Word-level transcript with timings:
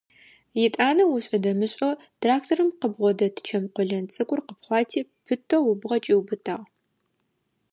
Етӏанэ 0.65 1.03
ошӏэ-дэмышӏэу 1.15 1.99
тракторым 2.21 2.69
къыбгъодэт 2.79 3.35
чэм 3.47 3.63
къолэн 3.73 4.05
цӏыкӏур 4.13 4.41
къыпхъуати, 4.47 5.01
пытэу 5.25 5.65
ыбгъэ 5.73 5.97
кӏиубытагъ. 6.03 6.63